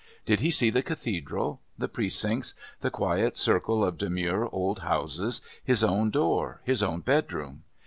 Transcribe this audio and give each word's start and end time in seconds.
Did 0.25 0.39
he 0.39 0.49
see 0.49 0.71
the 0.71 0.81
Cathedral, 0.81 1.61
the 1.77 1.87
Precincts, 1.87 2.55
the 2.79 2.89
quiet 2.89 3.37
circle 3.37 3.85
of 3.85 3.99
demure 3.99 4.49
old 4.51 4.79
houses, 4.79 5.41
his 5.63 5.83
own 5.83 6.09
door, 6.09 6.59
his 6.63 6.81
own 6.81 7.01
bedroom? 7.01 7.61